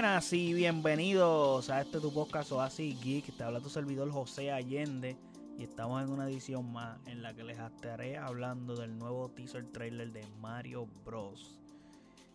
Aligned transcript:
buenas 0.00 0.32
y 0.32 0.54
bienvenidos 0.54 1.70
a 1.70 1.80
este 1.80 1.98
tu 1.98 2.14
podcast 2.14 2.52
Oasis 2.52 3.02
Geek. 3.02 3.36
Te 3.36 3.42
habla 3.42 3.58
tu 3.58 3.68
servidor 3.68 4.08
José 4.12 4.52
Allende 4.52 5.16
y 5.58 5.64
estamos 5.64 6.00
en 6.04 6.12
una 6.12 6.28
edición 6.28 6.70
más 6.70 7.00
en 7.08 7.20
la 7.20 7.34
que 7.34 7.42
les 7.42 7.58
estaré 7.58 8.16
hablando 8.16 8.76
del 8.76 8.96
nuevo 8.96 9.28
teaser 9.30 9.66
trailer 9.72 10.12
de 10.12 10.24
Mario 10.40 10.86
Bros. 11.04 11.58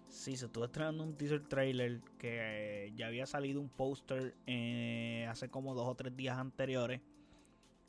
Sí, 0.09 0.35
se 0.35 0.47
estuvo 0.47 0.65
estrenando 0.65 1.05
un 1.05 1.15
teaser 1.15 1.47
trailer 1.47 2.01
que 2.17 2.91
ya 2.97 3.07
había 3.07 3.25
salido 3.25 3.61
un 3.61 3.69
póster 3.69 4.35
eh, 4.45 5.25
hace 5.29 5.47
como 5.47 5.73
dos 5.73 5.87
o 5.87 5.95
tres 5.95 6.17
días 6.17 6.37
anteriores 6.37 6.99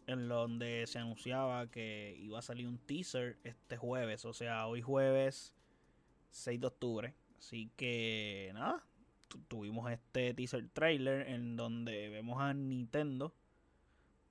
en 0.07 0.29
donde 0.29 0.85
se 0.87 1.01
anunciaba 1.01 1.69
que 1.69 2.17
iba 2.21 2.39
a 2.39 2.43
salir 2.43 2.69
un 2.69 2.79
teaser 2.79 3.39
este 3.43 3.77
jueves, 3.77 4.25
o 4.25 4.35
sea, 4.35 4.69
hoy 4.69 4.83
jueves 4.83 5.53
6 6.31 6.61
de 6.61 6.67
octubre. 6.69 7.15
Así 7.37 7.73
que 7.77 8.53
nada, 8.55 8.85
tuvimos 9.49 9.91
este 9.91 10.35
teaser 10.35 10.69
trailer 10.69 11.29
en 11.29 11.57
donde 11.57 12.09
vemos 12.09 12.41
a 12.41 12.55
Nintendo 12.55 13.35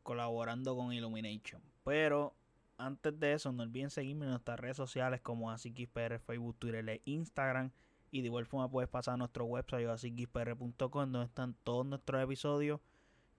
colaborando 0.03 0.75
con 0.75 0.93
Illumination. 0.93 1.61
Pero 1.83 2.33
antes 2.77 3.19
de 3.19 3.33
eso, 3.33 3.51
no 3.51 3.63
olviden 3.63 3.89
seguirme 3.89 4.25
en 4.25 4.31
nuestras 4.31 4.59
redes 4.59 4.77
sociales 4.77 5.21
como 5.21 5.51
AsiKisPR, 5.51 6.19
Facebook, 6.19 6.57
Twitter 6.59 6.87
e 6.89 7.01
Instagram. 7.05 7.71
Y 8.11 8.21
de 8.21 8.27
igual 8.27 8.45
forma 8.45 8.69
puedes 8.69 8.89
pasar 8.89 9.15
a 9.15 9.17
nuestro 9.17 9.45
website 9.45 9.87
asikispr.com 9.87 11.11
donde 11.11 11.25
están 11.25 11.55
todos 11.63 11.85
nuestros 11.85 12.21
episodios, 12.21 12.79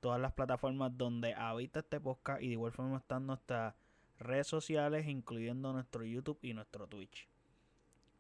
todas 0.00 0.20
las 0.20 0.33
plataformas 0.33 0.96
donde 0.96 1.34
habita 1.34 1.80
este 1.80 2.00
podcast 2.00 2.42
y 2.42 2.48
de 2.48 2.52
igual 2.55 2.72
forma 2.72 2.96
están 2.96 3.27
nuestras 3.27 3.74
redes 4.19 4.48
sociales, 4.48 5.06
incluyendo 5.06 5.72
nuestro 5.72 6.05
YouTube 6.05 6.38
y 6.42 6.55
nuestro 6.55 6.88
Twitch 6.88 7.28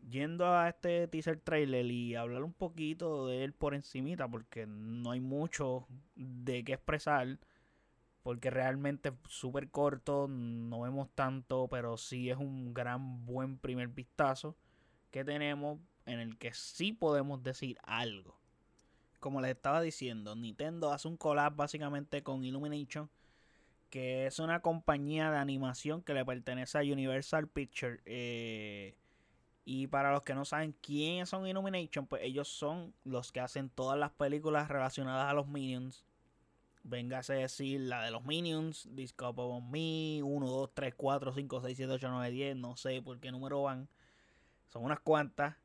yendo 0.08 0.46
a 0.46 0.68
este 0.68 1.08
teaser 1.08 1.40
trailer 1.40 1.86
y 1.86 2.14
hablar 2.14 2.44
un 2.44 2.52
poquito 2.52 3.26
de 3.26 3.44
él 3.44 3.52
por 3.52 3.74
encimita 3.74 4.28
porque 4.28 4.66
no 4.66 5.10
hay 5.10 5.20
mucho 5.20 5.86
de 6.14 6.64
qué 6.64 6.74
expresar 6.74 7.38
porque 8.24 8.48
realmente 8.48 9.10
es 9.10 9.14
súper 9.28 9.70
corto, 9.70 10.28
no 10.28 10.80
vemos 10.80 11.10
tanto, 11.14 11.68
pero 11.68 11.98
sí 11.98 12.30
es 12.30 12.38
un 12.38 12.72
gran 12.72 13.26
buen 13.26 13.58
primer 13.58 13.88
vistazo 13.88 14.56
que 15.10 15.24
tenemos 15.24 15.78
en 16.06 16.20
el 16.20 16.38
que 16.38 16.54
sí 16.54 16.94
podemos 16.94 17.42
decir 17.42 17.76
algo. 17.82 18.40
Como 19.20 19.42
les 19.42 19.50
estaba 19.50 19.82
diciendo, 19.82 20.34
Nintendo 20.34 20.90
hace 20.90 21.06
un 21.06 21.18
collab 21.18 21.54
básicamente 21.54 22.22
con 22.22 22.44
Illumination, 22.44 23.10
que 23.90 24.26
es 24.26 24.38
una 24.38 24.60
compañía 24.60 25.30
de 25.30 25.36
animación 25.36 26.02
que 26.02 26.14
le 26.14 26.24
pertenece 26.24 26.78
a 26.78 26.80
Universal 26.80 27.46
Pictures. 27.48 28.00
Eh, 28.06 28.96
y 29.64 29.86
para 29.86 30.12
los 30.12 30.22
que 30.22 30.34
no 30.34 30.44
saben 30.44 30.74
quiénes 30.82 31.28
son 31.28 31.46
Illumination, 31.46 32.06
pues 32.06 32.22
ellos 32.22 32.48
son 32.48 32.92
los 33.04 33.32
que 33.32 33.40
hacen 33.40 33.70
todas 33.70 33.98
las 33.98 34.10
películas 34.10 34.68
relacionadas 34.68 35.30
a 35.30 35.34
los 35.34 35.46
Minions. 35.46 36.04
Véngase 36.82 37.32
a 37.32 37.36
decir 37.36 37.80
la 37.80 38.02
de 38.02 38.10
los 38.10 38.26
Minions, 38.26 38.86
Discover 38.92 39.46
on 39.46 39.70
Me, 39.70 40.22
1, 40.22 40.46
2, 40.46 40.70
3, 40.74 40.94
4, 40.94 41.32
5, 41.32 41.60
6, 41.62 41.76
7, 41.78 41.92
8, 41.92 42.08
9, 42.10 42.30
10, 42.30 42.56
no 42.56 42.76
sé 42.76 43.00
por 43.00 43.18
qué 43.18 43.32
número 43.32 43.62
van. 43.62 43.88
Son 44.68 44.84
unas 44.84 45.00
cuantas. 45.00 45.56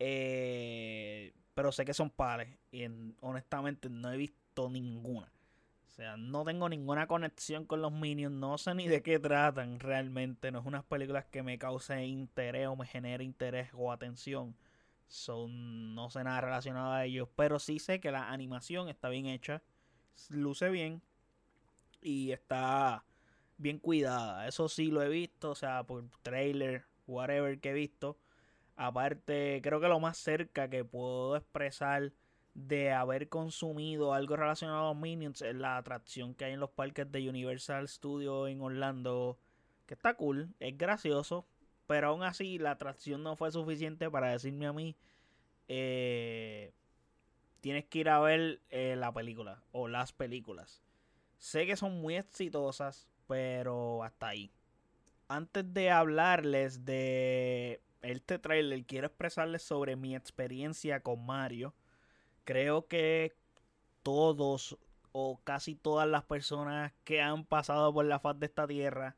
Eh, 0.00 1.32
pero 1.54 1.70
sé 1.70 1.84
que 1.84 1.94
son 1.94 2.10
pares. 2.10 2.56
Y 2.72 2.86
honestamente 3.20 3.88
no 3.88 4.12
he 4.12 4.16
visto 4.16 4.68
ninguna. 4.68 5.30
Sea, 5.98 6.16
no 6.16 6.44
tengo 6.44 6.68
ninguna 6.68 7.08
conexión 7.08 7.64
con 7.64 7.82
los 7.82 7.90
Minions, 7.90 8.32
no 8.32 8.56
sé 8.56 8.72
ni 8.72 8.86
de 8.86 9.02
qué 9.02 9.18
tratan 9.18 9.80
realmente. 9.80 10.52
No 10.52 10.60
es 10.60 10.64
unas 10.64 10.84
películas 10.84 11.24
que 11.24 11.42
me 11.42 11.58
cause 11.58 12.06
interés 12.06 12.68
o 12.68 12.76
me 12.76 12.86
genere 12.86 13.24
interés 13.24 13.70
o 13.74 13.90
atención. 13.90 14.54
Son, 15.08 15.96
no 15.96 16.08
sé 16.08 16.22
nada 16.22 16.40
relacionado 16.40 16.92
a 16.92 17.04
ellos, 17.04 17.28
pero 17.34 17.58
sí 17.58 17.80
sé 17.80 17.98
que 17.98 18.12
la 18.12 18.30
animación 18.30 18.88
está 18.88 19.08
bien 19.08 19.26
hecha, 19.26 19.60
luce 20.28 20.70
bien 20.70 21.02
y 22.00 22.30
está 22.30 23.04
bien 23.56 23.80
cuidada. 23.80 24.46
Eso 24.46 24.68
sí 24.68 24.92
lo 24.92 25.02
he 25.02 25.08
visto, 25.08 25.50
o 25.50 25.56
sea, 25.56 25.82
por 25.82 26.04
trailer, 26.22 26.84
whatever 27.08 27.58
que 27.58 27.70
he 27.70 27.74
visto. 27.74 28.16
Aparte, 28.76 29.58
creo 29.64 29.80
que 29.80 29.88
lo 29.88 29.98
más 29.98 30.16
cerca 30.16 30.70
que 30.70 30.84
puedo 30.84 31.34
expresar 31.34 32.12
de 32.66 32.90
haber 32.90 33.28
consumido 33.28 34.12
algo 34.12 34.34
relacionado 34.34 34.88
a 34.88 34.94
Minions 34.94 35.42
es 35.42 35.54
la 35.54 35.76
atracción 35.76 36.34
que 36.34 36.44
hay 36.46 36.54
en 36.54 36.60
los 36.60 36.70
parques 36.70 37.10
de 37.10 37.28
Universal 37.28 37.86
Studios 37.86 38.48
en 38.50 38.60
Orlando, 38.60 39.38
que 39.86 39.94
está 39.94 40.14
cool, 40.14 40.52
es 40.58 40.76
gracioso, 40.76 41.46
pero 41.86 42.08
aún 42.08 42.24
así 42.24 42.58
la 42.58 42.72
atracción 42.72 43.22
no 43.22 43.36
fue 43.36 43.52
suficiente 43.52 44.10
para 44.10 44.30
decirme 44.30 44.66
a 44.66 44.72
mí, 44.72 44.96
eh, 45.68 46.72
tienes 47.60 47.84
que 47.84 48.00
ir 48.00 48.08
a 48.08 48.18
ver 48.18 48.60
eh, 48.70 48.96
la 48.96 49.12
película 49.12 49.62
o 49.70 49.86
las 49.86 50.12
películas. 50.12 50.82
Sé 51.38 51.64
que 51.64 51.76
son 51.76 52.00
muy 52.00 52.16
exitosas, 52.16 53.06
pero 53.28 54.02
hasta 54.02 54.28
ahí. 54.28 54.50
Antes 55.28 55.72
de 55.72 55.90
hablarles 55.90 56.84
de 56.84 57.80
este 58.02 58.40
trailer, 58.40 58.84
quiero 58.84 59.06
expresarles 59.06 59.62
sobre 59.62 59.94
mi 59.94 60.16
experiencia 60.16 61.00
con 61.00 61.24
Mario 61.24 61.72
creo 62.48 62.86
que 62.86 63.34
todos 64.02 64.78
o 65.12 65.38
casi 65.44 65.74
todas 65.74 66.08
las 66.08 66.24
personas 66.24 66.94
que 67.04 67.20
han 67.20 67.44
pasado 67.44 67.92
por 67.92 68.06
la 68.06 68.20
faz 68.20 68.40
de 68.40 68.46
esta 68.46 68.66
tierra 68.66 69.16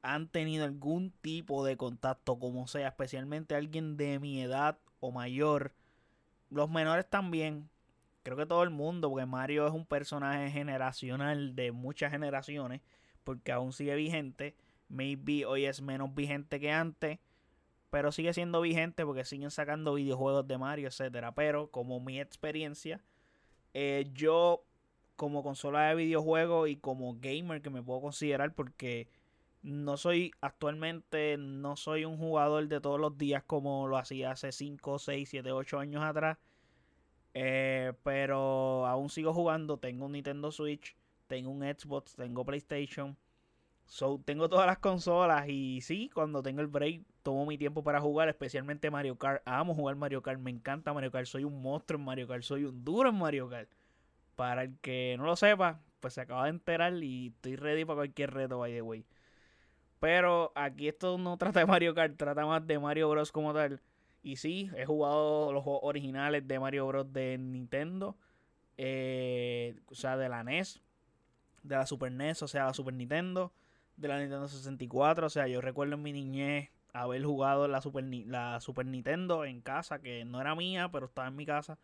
han 0.00 0.28
tenido 0.28 0.64
algún 0.64 1.10
tipo 1.20 1.66
de 1.66 1.76
contacto, 1.76 2.38
como 2.38 2.66
sea, 2.66 2.88
especialmente 2.88 3.54
alguien 3.54 3.98
de 3.98 4.18
mi 4.20 4.40
edad 4.40 4.78
o 5.00 5.12
mayor. 5.12 5.74
Los 6.48 6.70
menores 6.70 7.04
también. 7.10 7.68
Creo 8.22 8.38
que 8.38 8.46
todo 8.46 8.62
el 8.62 8.70
mundo, 8.70 9.10
porque 9.10 9.26
Mario 9.26 9.66
es 9.66 9.74
un 9.74 9.84
personaje 9.84 10.50
generacional 10.50 11.54
de 11.56 11.72
muchas 11.72 12.10
generaciones, 12.10 12.80
porque 13.22 13.52
aún 13.52 13.74
sigue 13.74 13.96
vigente. 13.96 14.56
Maybe 14.88 15.44
hoy 15.44 15.66
es 15.66 15.82
menos 15.82 16.14
vigente 16.14 16.58
que 16.58 16.72
antes, 16.72 17.18
pero 17.96 18.12
sigue 18.12 18.34
siendo 18.34 18.60
vigente 18.60 19.06
porque 19.06 19.24
siguen 19.24 19.50
sacando 19.50 19.94
videojuegos 19.94 20.46
de 20.46 20.58
Mario, 20.58 20.88
etcétera. 20.88 21.32
Pero 21.32 21.70
como 21.70 21.98
mi 21.98 22.20
experiencia, 22.20 23.00
eh, 23.72 24.10
yo 24.12 24.66
como 25.16 25.42
consola 25.42 25.88
de 25.88 25.94
videojuegos 25.94 26.68
y 26.68 26.76
como 26.76 27.16
gamer 27.18 27.62
que 27.62 27.70
me 27.70 27.82
puedo 27.82 28.02
considerar 28.02 28.52
porque 28.54 29.08
no 29.62 29.96
soy 29.96 30.30
actualmente 30.42 31.38
no 31.38 31.76
soy 31.76 32.04
un 32.04 32.18
jugador 32.18 32.68
de 32.68 32.82
todos 32.82 33.00
los 33.00 33.16
días 33.16 33.42
como 33.44 33.88
lo 33.88 33.96
hacía 33.96 34.32
hace 34.32 34.52
5, 34.52 34.98
6, 34.98 35.30
7, 35.30 35.52
8 35.52 35.78
años 35.78 36.04
atrás. 36.04 36.36
Eh, 37.32 37.94
pero 38.02 38.86
aún 38.86 39.08
sigo 39.08 39.32
jugando, 39.32 39.78
tengo 39.78 40.04
un 40.04 40.12
Nintendo 40.12 40.52
Switch, 40.52 40.94
tengo 41.28 41.48
un 41.50 41.62
Xbox, 41.62 42.14
tengo 42.14 42.44
PlayStation. 42.44 43.16
Tengo 44.26 44.50
todas 44.50 44.66
las 44.66 44.80
consolas 44.80 45.48
y 45.48 45.80
sí, 45.80 46.10
cuando 46.12 46.42
tengo 46.42 46.60
el 46.60 46.66
break 46.66 47.02
tomo 47.26 47.44
mi 47.44 47.58
tiempo 47.58 47.82
para 47.82 48.00
jugar, 48.00 48.28
especialmente 48.28 48.88
Mario 48.88 49.18
Kart. 49.18 49.42
Amo 49.46 49.74
jugar 49.74 49.96
Mario 49.96 50.22
Kart, 50.22 50.38
me 50.38 50.52
encanta 50.52 50.92
Mario 50.94 51.10
Kart, 51.10 51.26
soy 51.26 51.42
un 51.42 51.60
monstruo 51.60 51.98
en 51.98 52.04
Mario 52.04 52.28
Kart, 52.28 52.44
soy 52.44 52.64
un 52.64 52.84
duro 52.84 53.08
en 53.08 53.16
Mario 53.16 53.48
Kart. 53.48 53.68
Para 54.36 54.62
el 54.62 54.78
que 54.78 55.16
no 55.18 55.24
lo 55.24 55.34
sepa, 55.34 55.80
pues 55.98 56.14
se 56.14 56.20
acaba 56.20 56.44
de 56.44 56.50
enterar 56.50 56.94
y 57.02 57.32
estoy 57.34 57.56
ready 57.56 57.84
para 57.84 57.96
cualquier 57.96 58.32
reto, 58.32 58.58
by 58.58 58.72
the 58.72 58.80
way. 58.80 59.04
Pero 59.98 60.52
aquí 60.54 60.86
esto 60.86 61.18
no 61.18 61.36
trata 61.38 61.58
de 61.58 61.66
Mario 61.66 61.96
Kart, 61.96 62.16
trata 62.16 62.46
más 62.46 62.64
de 62.64 62.78
Mario 62.78 63.08
Bros. 63.10 63.32
como 63.32 63.52
tal. 63.52 63.82
Y 64.22 64.36
sí, 64.36 64.70
he 64.76 64.86
jugado 64.86 65.52
los 65.52 65.64
juegos 65.64 65.80
originales 65.82 66.46
de 66.46 66.60
Mario 66.60 66.86
Bros. 66.86 67.12
de 67.12 67.38
Nintendo. 67.38 68.16
Eh, 68.76 69.80
o 69.86 69.96
sea, 69.96 70.16
de 70.16 70.28
la 70.28 70.44
NES. 70.44 70.80
De 71.64 71.74
la 71.74 71.86
Super 71.86 72.12
NES, 72.12 72.44
o 72.44 72.46
sea, 72.46 72.66
la 72.66 72.72
Super 72.72 72.94
Nintendo. 72.94 73.52
De 73.96 74.06
la 74.06 74.20
Nintendo 74.20 74.46
64. 74.46 75.26
O 75.26 75.30
sea, 75.30 75.48
yo 75.48 75.60
recuerdo 75.60 75.94
en 75.94 76.02
mi 76.02 76.12
niñez 76.12 76.70
haber 77.02 77.24
jugado 77.24 77.68
la 77.68 77.80
Super, 77.80 78.04
la 78.04 78.60
Super 78.60 78.86
Nintendo 78.86 79.44
en 79.44 79.60
casa, 79.60 80.00
que 80.00 80.24
no 80.24 80.40
era 80.40 80.54
mía, 80.54 80.90
pero 80.90 81.06
estaba 81.06 81.28
en 81.28 81.36
mi 81.36 81.46
casa, 81.46 81.78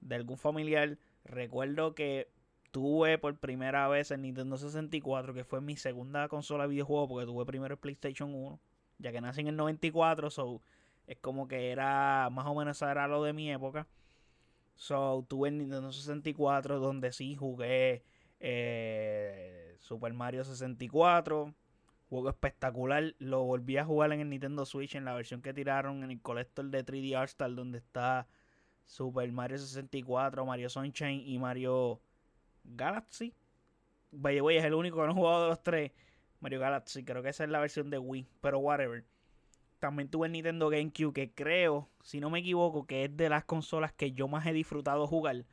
de 0.00 0.14
algún 0.16 0.38
familiar. 0.38 0.98
Recuerdo 1.24 1.94
que 1.94 2.28
tuve 2.70 3.18
por 3.18 3.38
primera 3.38 3.88
vez 3.88 4.10
el 4.10 4.22
Nintendo 4.22 4.56
64, 4.56 5.34
que 5.34 5.44
fue 5.44 5.60
mi 5.60 5.76
segunda 5.76 6.28
consola 6.28 6.64
de 6.64 6.70
videojuegos, 6.70 7.08
porque 7.08 7.26
tuve 7.26 7.44
primero 7.46 7.74
el 7.74 7.80
PlayStation 7.80 8.34
1, 8.34 8.60
ya 8.98 9.12
que 9.12 9.20
nací 9.20 9.40
en 9.40 9.48
el 9.48 9.56
94, 9.56 10.30
so 10.30 10.62
es 11.06 11.18
como 11.18 11.48
que 11.48 11.70
era 11.70 12.28
más 12.30 12.46
o 12.46 12.54
menos 12.54 12.80
era 12.82 13.08
lo 13.08 13.22
de 13.22 13.32
mi 13.32 13.50
época. 13.50 13.86
So 14.76 15.24
tuve 15.28 15.48
el 15.48 15.58
Nintendo 15.58 15.92
64, 15.92 16.78
donde 16.78 17.12
sí 17.12 17.34
jugué 17.34 18.04
eh, 18.40 19.74
Super 19.78 20.12
Mario 20.12 20.44
64 20.44 21.54
Juego 22.08 22.30
espectacular. 22.30 23.14
Lo 23.18 23.44
volví 23.44 23.76
a 23.76 23.84
jugar 23.84 24.12
en 24.12 24.20
el 24.20 24.30
Nintendo 24.30 24.64
Switch 24.64 24.94
en 24.94 25.04
la 25.04 25.14
versión 25.14 25.42
que 25.42 25.52
tiraron 25.52 26.02
en 26.04 26.10
el 26.10 26.20
Collector 26.20 26.66
de 26.66 26.84
3D 26.84 27.18
All-Star 27.18 27.54
donde 27.54 27.78
está 27.78 28.26
Super 28.86 29.30
Mario 29.30 29.58
64, 29.58 30.46
Mario 30.46 30.70
Sunshine 30.70 31.22
y 31.26 31.38
Mario 31.38 32.00
Galaxy. 32.64 33.34
Vaya, 34.10 34.40
es 34.58 34.64
el 34.64 34.74
único 34.74 34.96
que 34.96 35.06
no 35.06 35.12
he 35.12 35.14
jugado 35.14 35.42
de 35.42 35.48
los 35.50 35.62
tres. 35.62 35.92
Mario 36.40 36.60
Galaxy, 36.60 37.04
creo 37.04 37.22
que 37.22 37.28
esa 37.28 37.44
es 37.44 37.50
la 37.50 37.60
versión 37.60 37.90
de 37.90 37.98
Wii, 37.98 38.26
pero 38.40 38.58
whatever. 38.60 39.04
también 39.78 40.08
tuve 40.08 40.26
el 40.26 40.32
Nintendo 40.32 40.70
GameCube, 40.70 41.12
que 41.12 41.32
creo, 41.34 41.88
si 42.02 42.20
no 42.20 42.30
me 42.30 42.40
equivoco, 42.40 42.86
que 42.86 43.04
es 43.04 43.16
de 43.16 43.28
las 43.28 43.44
consolas 43.44 43.92
que 43.92 44.12
yo 44.12 44.26
más 44.28 44.46
he 44.46 44.52
disfrutado 44.52 45.06
jugar. 45.06 45.44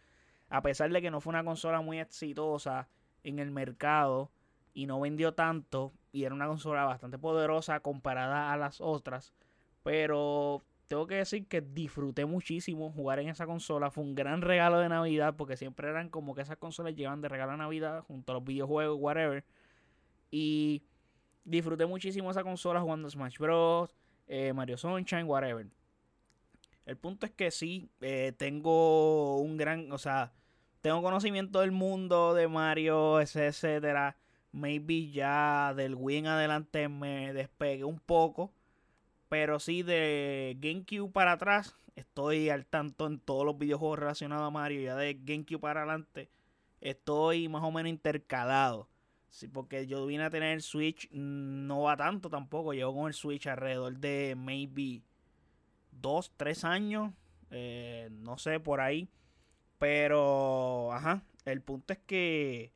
A 0.49 0.61
pesar 0.61 0.91
de 0.91 1.01
que 1.01 1.11
no 1.11 1.21
fue 1.21 1.31
una 1.31 1.43
consola 1.43 1.81
muy 1.81 1.99
exitosa 1.99 2.87
en 3.23 3.39
el 3.39 3.51
mercado 3.51 4.31
y 4.73 4.85
no 4.85 4.99
vendió 4.99 5.33
tanto, 5.33 5.93
y 6.15 6.23
era 6.23 6.33
una 6.33 6.47
consola 6.47 6.85
bastante 6.85 7.17
poderosa 7.17 7.81
comparada 7.81 8.53
a 8.53 8.57
las 8.57 8.79
otras. 8.79 9.33
Pero 9.83 10.63
tengo 10.87 11.07
que 11.07 11.15
decir 11.15 11.45
que 11.45 11.59
disfruté 11.59 12.25
muchísimo 12.25 12.89
jugar 12.89 13.19
en 13.19 13.27
esa 13.27 13.45
consola. 13.45 13.91
Fue 13.91 14.01
un 14.01 14.15
gran 14.15 14.41
regalo 14.41 14.79
de 14.79 14.87
Navidad 14.87 15.35
porque 15.35 15.57
siempre 15.57 15.89
eran 15.89 16.09
como 16.09 16.33
que 16.33 16.41
esas 16.41 16.55
consolas 16.55 16.95
llevan 16.95 17.19
de 17.19 17.27
regalo 17.27 17.51
de 17.51 17.57
Navidad 17.57 18.01
junto 18.03 18.31
a 18.31 18.35
los 18.35 18.45
videojuegos, 18.45 18.97
whatever. 18.97 19.43
Y 20.31 20.83
disfruté 21.43 21.85
muchísimo 21.85 22.31
esa 22.31 22.43
consola 22.43 22.79
jugando 22.79 23.09
Smash 23.09 23.37
Bros. 23.37 23.93
Eh, 24.27 24.53
Mario 24.53 24.77
Sunshine, 24.77 25.25
whatever. 25.25 25.67
El 26.85 26.95
punto 26.95 27.25
es 27.25 27.33
que 27.33 27.51
sí, 27.51 27.89
eh, 27.99 28.31
tengo 28.37 29.41
un 29.41 29.57
gran, 29.57 29.91
o 29.91 29.97
sea, 29.97 30.31
tengo 30.79 31.01
conocimiento 31.01 31.59
del 31.59 31.71
mundo 31.71 32.33
de 32.33 32.47
Mario, 32.47 33.19
etcétera. 33.19 34.15
Maybe 34.55 35.11
ya 35.11 35.73
del 35.75 35.95
Wii 35.95 36.19
en 36.19 36.27
adelante 36.27 36.87
me 36.87 37.33
despegué 37.33 37.83
un 37.83 37.99
poco. 37.99 38.53
Pero 39.27 39.59
sí, 39.59 39.83
de 39.83 40.55
GameCube 40.61 41.11
para 41.11 41.33
atrás, 41.33 41.75
estoy 41.97 42.49
al 42.49 42.65
tanto 42.65 43.05
en 43.05 43.19
todos 43.19 43.45
los 43.45 43.57
videojuegos 43.57 43.99
relacionados 43.99 44.47
a 44.47 44.51
Mario. 44.51 44.81
Ya 44.81 44.95
de 44.95 45.15
GameCube 45.15 45.59
para 45.59 45.81
adelante, 45.81 46.29
estoy 46.79 47.49
más 47.49 47.63
o 47.63 47.71
menos 47.71 47.89
intercalado. 47.89 48.87
Sí, 49.29 49.49
porque 49.49 49.87
yo 49.87 50.05
vine 50.05 50.23
a 50.23 50.29
tener 50.29 50.53
el 50.53 50.61
Switch, 50.61 51.09
mm, 51.11 51.67
no 51.67 51.81
va 51.81 51.97
tanto 51.97 52.29
tampoco. 52.29 52.73
Llevo 52.73 52.95
con 52.95 53.07
el 53.07 53.13
Switch 53.13 53.47
alrededor 53.47 53.97
de 53.97 54.35
maybe 54.37 55.01
dos, 55.91 56.31
tres 56.37 56.63
años. 56.63 57.11
Eh, 57.51 58.07
no 58.11 58.37
sé, 58.37 58.61
por 58.61 58.79
ahí. 58.79 59.09
Pero, 59.79 60.93
ajá, 60.93 61.23
el 61.43 61.61
punto 61.61 61.91
es 61.91 61.99
que 61.99 62.71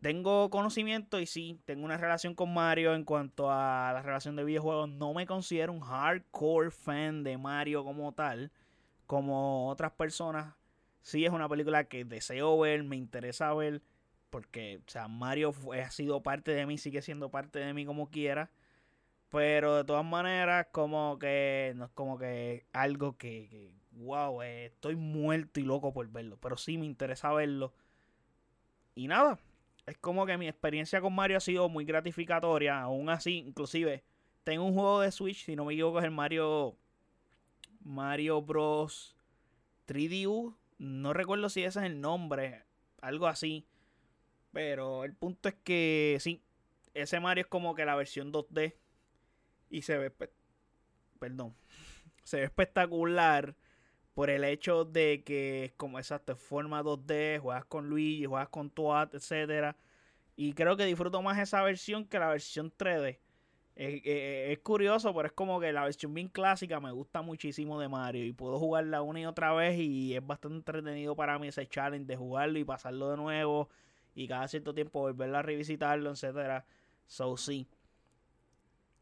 tengo 0.00 0.48
conocimiento 0.50 1.20
y 1.20 1.26
sí, 1.26 1.60
tengo 1.64 1.84
una 1.84 1.96
relación 1.96 2.34
con 2.34 2.54
Mario 2.54 2.94
en 2.94 3.04
cuanto 3.04 3.50
a 3.50 3.92
la 3.92 4.02
relación 4.02 4.36
de 4.36 4.44
videojuegos. 4.44 4.88
No 4.88 5.12
me 5.14 5.26
considero 5.26 5.72
un 5.72 5.80
hardcore 5.80 6.70
fan 6.70 7.24
de 7.24 7.36
Mario 7.38 7.84
como 7.84 8.12
tal, 8.12 8.52
como 9.06 9.68
otras 9.68 9.92
personas. 9.92 10.54
Sí 11.02 11.24
es 11.24 11.32
una 11.32 11.48
película 11.48 11.84
que 11.84 12.04
deseo 12.04 12.58
ver, 12.58 12.84
me 12.84 12.96
interesa 12.96 13.52
ver, 13.54 13.82
porque, 14.30 14.80
o 14.86 14.90
sea, 14.90 15.08
Mario 15.08 15.54
ha 15.82 15.90
sido 15.90 16.22
parte 16.22 16.52
de 16.52 16.66
mí, 16.66 16.78
sigue 16.78 17.02
siendo 17.02 17.30
parte 17.30 17.58
de 17.58 17.74
mí 17.74 17.84
como 17.86 18.10
quiera. 18.10 18.50
Pero 19.30 19.76
de 19.76 19.84
todas 19.84 20.04
maneras, 20.04 20.68
como 20.72 21.18
que 21.18 21.74
no 21.76 21.86
es 21.86 21.90
como 21.92 22.18
que 22.18 22.66
algo 22.72 23.16
que, 23.18 23.48
que 23.50 23.74
wow, 23.92 24.42
eh, 24.42 24.66
estoy 24.66 24.96
muerto 24.96 25.60
y 25.60 25.64
loco 25.64 25.92
por 25.92 26.08
verlo. 26.08 26.38
Pero 26.40 26.56
sí 26.56 26.78
me 26.78 26.86
interesa 26.86 27.32
verlo. 27.32 27.74
Y 28.94 29.08
nada, 29.08 29.38
es 29.88 29.98
como 29.98 30.26
que 30.26 30.36
mi 30.36 30.48
experiencia 30.48 31.00
con 31.00 31.14
Mario 31.14 31.38
ha 31.38 31.40
sido 31.40 31.68
muy 31.68 31.84
gratificatoria. 31.84 32.80
Aún 32.80 33.08
así, 33.08 33.38
inclusive, 33.38 34.04
tengo 34.44 34.64
un 34.64 34.74
juego 34.74 35.00
de 35.00 35.10
Switch, 35.10 35.44
si 35.44 35.56
no 35.56 35.64
me 35.64 35.72
equivoco, 35.72 35.98
es 35.98 36.04
el 36.04 36.10
Mario. 36.10 36.76
Mario 37.80 38.42
Bros. 38.42 39.16
3DU. 39.86 40.54
No 40.78 41.12
recuerdo 41.12 41.48
si 41.48 41.64
ese 41.64 41.80
es 41.80 41.86
el 41.86 42.00
nombre. 42.00 42.64
Algo 43.00 43.26
así. 43.26 43.66
Pero 44.52 45.04
el 45.04 45.14
punto 45.14 45.48
es 45.48 45.54
que 45.64 46.18
sí. 46.20 46.42
Ese 46.92 47.20
Mario 47.20 47.42
es 47.42 47.48
como 47.48 47.74
que 47.74 47.84
la 47.84 47.96
versión 47.96 48.32
2D. 48.32 48.74
Y 49.70 49.82
se 49.82 49.96
ve. 49.96 50.12
Perdón. 51.18 51.54
Se 52.24 52.36
ve 52.36 52.44
espectacular. 52.44 53.56
Por 54.18 54.30
el 54.30 54.42
hecho 54.42 54.84
de 54.84 55.22
que 55.24 55.74
como 55.76 56.00
exacto, 56.00 56.34
forma 56.34 56.82
2D, 56.82 57.38
juegas 57.38 57.64
con 57.66 57.88
Luigi, 57.88 58.24
juegas 58.24 58.48
con 58.48 58.68
Toad, 58.68 59.14
etcétera. 59.14 59.76
Y 60.34 60.54
creo 60.54 60.76
que 60.76 60.86
disfruto 60.86 61.22
más 61.22 61.38
esa 61.38 61.62
versión 61.62 62.04
que 62.04 62.18
la 62.18 62.28
versión 62.30 62.72
3D. 62.76 63.20
Es, 63.76 64.58
curioso, 64.58 65.14
pero 65.14 65.28
es 65.28 65.32
como 65.32 65.60
que 65.60 65.72
la 65.72 65.84
versión 65.84 66.14
bien 66.14 66.26
clásica 66.26 66.80
me 66.80 66.90
gusta 66.90 67.22
muchísimo 67.22 67.78
de 67.78 67.86
Mario. 67.88 68.24
Y 68.24 68.32
puedo 68.32 68.58
jugarla 68.58 69.02
una 69.02 69.20
y 69.20 69.26
otra 69.26 69.52
vez. 69.52 69.78
Y 69.78 70.16
es 70.16 70.26
bastante 70.26 70.56
entretenido 70.56 71.14
para 71.14 71.38
mí 71.38 71.46
ese 71.46 71.68
challenge 71.68 72.06
de 72.06 72.16
jugarlo 72.16 72.58
y 72.58 72.64
pasarlo 72.64 73.10
de 73.12 73.18
nuevo. 73.18 73.68
Y 74.16 74.26
cada 74.26 74.48
cierto 74.48 74.74
tiempo 74.74 74.98
volverla 74.98 75.38
a 75.38 75.42
revisitarlo, 75.42 76.10
etcétera. 76.10 76.66
So 77.06 77.36
sí 77.36 77.68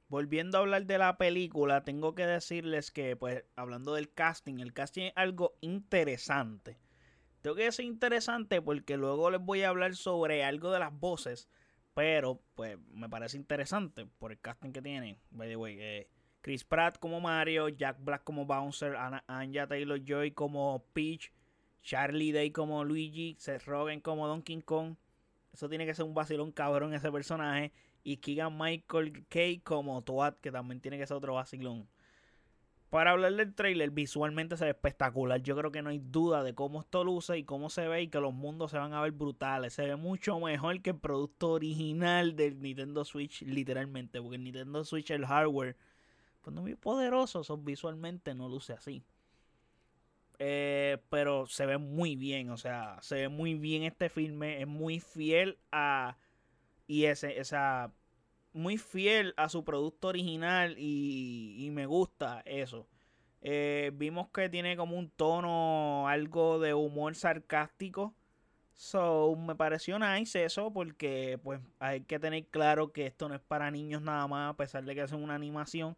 volviendo 0.08 0.58
a 0.58 0.61
hablar 0.61 0.87
de 0.87 0.99
la 0.99 1.17
película, 1.19 1.85
tengo 1.85 2.14
que 2.14 2.26
decirles 2.26 2.91
que, 2.91 3.17
pues, 3.17 3.44
hablando 3.56 3.94
del 3.94 4.12
casting, 4.12 4.61
el 4.61 4.73
casting 4.73 5.06
es 5.06 5.12
algo 5.17 5.56
interesante. 5.61 6.79
Tengo 7.43 7.56
que 7.56 7.64
decir 7.64 7.85
interesante 7.85 8.61
porque 8.62 8.97
luego 8.97 9.31
les 9.31 9.41
voy 9.41 9.62
a 9.62 9.69
hablar 9.69 9.94
sobre 9.94 10.44
algo 10.44 10.70
de 10.70 10.81
las 10.81 10.99
voces, 10.99 11.49
pero, 11.94 12.41
pues, 12.55 12.79
me 12.91 13.08
parece 13.08 13.37
interesante 13.37 14.06
por 14.06 14.32
el 14.32 14.41
casting 14.41 14.73
que 14.73 14.82
tiene. 14.82 15.19
By 15.31 15.49
the 15.49 15.56
way, 15.56 15.76
eh, 15.79 16.09
Chris 16.41 16.64
Pratt 16.64 16.99
como 16.99 17.20
Mario, 17.20 17.69
Jack 17.69 17.99
Black 18.00 18.23
como 18.23 18.47
Bouncer, 18.47 18.97
Anja 19.26 19.67
Taylor 19.67 20.00
Joy 20.05 20.32
como 20.32 20.85
Peach, 20.93 21.32
Charlie 21.82 22.32
Day 22.32 22.50
como 22.50 22.85
Luigi, 22.85 23.37
Seth 23.38 23.64
Rogen 23.64 24.00
como 24.00 24.29
Donkey 24.29 24.62
Kong. 24.62 24.97
Eso 25.52 25.69
tiene 25.69 25.87
que 25.87 25.94
ser 25.94 26.05
un 26.05 26.14
vacilón 26.14 26.52
cabrón 26.52 26.94
ese 26.94 27.11
personaje 27.11 27.73
y 28.06 28.19
Keegan 28.19 28.56
Michael 28.56 29.26
Kay 29.29 29.58
como 29.58 30.00
Toad, 30.00 30.35
que 30.35 30.53
también 30.53 30.81
tiene 30.81 30.97
que 30.97 31.08
ser 31.08 31.17
otro 31.17 31.35
vacilón. 31.35 31.88
Para 32.88 33.11
hablar 33.11 33.35
del 33.35 33.53
trailer, 33.53 33.91
visualmente 33.91 34.56
se 34.56 34.64
ve 34.64 34.70
espectacular. 34.70 35.43
Yo 35.43 35.56
creo 35.56 35.73
que 35.73 35.82
no 35.82 35.91
hay 35.91 35.99
duda 35.99 36.44
de 36.44 36.55
cómo 36.55 36.82
esto 36.82 37.03
luce 37.03 37.37
y 37.37 37.43
cómo 37.43 37.69
se 37.69 37.88
ve 37.88 38.03
y 38.03 38.08
que 38.08 38.20
los 38.20 38.32
mundos 38.32 38.70
se 38.70 38.79
van 38.79 38.93
a 38.93 39.03
ver 39.03 39.11
brutales. 39.11 39.73
Se 39.73 39.82
ve 39.82 39.97
mucho 39.97 40.38
mejor 40.38 40.81
que 40.82 40.91
el 40.91 40.99
producto 40.99 41.50
original 41.50 42.37
del 42.37 42.62
Nintendo 42.62 43.05
Switch, 43.05 43.43
literalmente. 43.43 44.23
Porque 44.23 44.37
el 44.37 44.44
Nintendo 44.44 44.85
Switch, 44.85 45.11
el 45.11 45.26
hardware, 45.26 45.76
pues 46.43 46.55
no 46.55 46.61
es 46.61 46.62
muy 46.62 46.75
poderoso, 46.76 47.41
eso 47.41 47.59
visualmente 47.59 48.37
no 48.37 48.49
luce 48.49 48.73
así. 48.75 49.02
Eh, 50.38 50.99
pero 51.11 51.49
se 51.49 51.67
ve 51.67 51.79
muy 51.79 52.14
bien, 52.14 52.50
o 52.50 52.56
sea, 52.56 52.99
se 53.02 53.17
ve 53.17 53.29
muy 53.29 53.55
bien 53.55 53.82
este 53.82 54.09
filme. 54.09 54.62
Es 54.62 54.69
muy 54.69 55.00
fiel 55.00 55.59
a 55.73 56.17
y 56.87 57.05
ese, 57.05 57.38
esa 57.38 57.93
muy 58.53 58.79
fiel 58.79 59.35
a 59.37 59.49
su 59.49 59.65
producto 59.65 60.09
original 60.09 60.76
y, 60.78 61.69
me 61.73 61.87
gusta 61.87 62.43
eso. 62.47 62.88
Eh, 63.43 63.93
vimos 63.95 64.28
que 64.31 64.49
tiene 64.49 64.76
como 64.76 64.97
un 64.99 65.11
tono 65.11 66.09
algo 66.09 66.59
de 66.59 66.75
humor 66.75 67.14
sarcástico. 67.14 68.14
So, 68.73 69.37
me 69.37 69.55
pareció 69.55 69.99
nice 69.99 70.45
eso 70.45 70.73
porque 70.73 71.38
pues 71.43 71.61
hay 71.78 72.02
que 72.02 72.19
tener 72.19 72.47
claro 72.47 72.93
que 72.93 73.07
esto 73.07 73.28
no 73.28 73.35
es 73.35 73.40
para 73.40 73.71
niños 73.71 74.02
nada 74.02 74.26
más, 74.26 74.50
a 74.50 74.57
pesar 74.57 74.85
de 74.85 74.95
que 74.95 75.02
es 75.02 75.12
una 75.12 75.35
animación. 75.35 75.97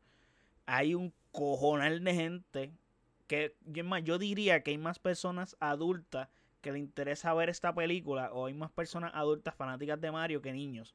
Hay 0.66 0.94
un 0.94 1.12
cojonal 1.32 2.02
de 2.04 2.14
gente 2.14 2.72
que 3.28 3.54
yo 4.02 4.18
diría 4.18 4.62
que 4.62 4.72
hay 4.72 4.78
más 4.78 4.98
personas 4.98 5.56
adultas 5.60 6.28
que 6.60 6.72
le 6.72 6.78
interesa 6.78 7.34
ver 7.34 7.48
esta 7.48 7.74
película 7.74 8.32
o 8.32 8.46
hay 8.46 8.54
más 8.54 8.70
personas 8.70 9.12
adultas 9.14 9.54
fanáticas 9.54 10.00
de 10.00 10.10
Mario 10.10 10.42
que 10.42 10.52
niños 10.52 10.94